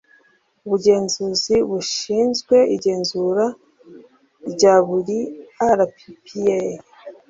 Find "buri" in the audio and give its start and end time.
4.87-5.19